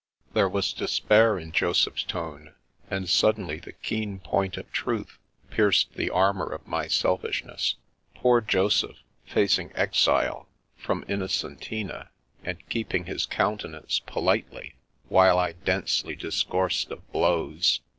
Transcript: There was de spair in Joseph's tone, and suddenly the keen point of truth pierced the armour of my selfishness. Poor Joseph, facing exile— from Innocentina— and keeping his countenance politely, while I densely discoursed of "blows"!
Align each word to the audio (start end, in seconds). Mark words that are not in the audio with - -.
There 0.33 0.49
was 0.49 0.73
de 0.73 0.85
spair 0.87 1.39
in 1.39 1.51
Joseph's 1.51 2.01
tone, 2.01 2.55
and 2.89 3.07
suddenly 3.07 3.59
the 3.59 3.73
keen 3.73 4.17
point 4.17 4.57
of 4.57 4.71
truth 4.71 5.19
pierced 5.51 5.93
the 5.93 6.09
armour 6.09 6.51
of 6.51 6.65
my 6.67 6.87
selfishness. 6.87 7.75
Poor 8.15 8.41
Joseph, 8.41 8.97
facing 9.27 9.71
exile— 9.75 10.47
from 10.83 11.03
Innocentina— 11.07 12.07
and 12.43 12.67
keeping 12.67 13.05
his 13.05 13.27
countenance 13.27 13.99
politely, 13.99 14.73
while 15.07 15.37
I 15.37 15.51
densely 15.51 16.15
discoursed 16.15 16.89
of 16.89 17.11
"blows"! 17.11 17.79